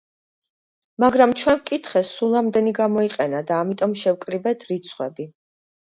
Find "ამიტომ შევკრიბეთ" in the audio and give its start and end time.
3.59-4.67